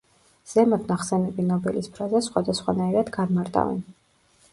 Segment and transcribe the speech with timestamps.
[0.51, 3.85] ზემოთ ნახსენები ნობელის ფრაზას სხვადასხვანაირად განმარტავენ.